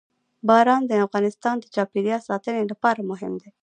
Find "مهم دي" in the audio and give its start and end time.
3.11-3.49